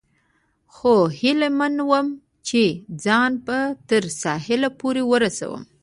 [0.75, 2.07] خو هیله من ووم،
[2.47, 2.61] چې
[3.05, 3.59] ځان به
[3.89, 5.61] تر ساحل پورې ورسوم.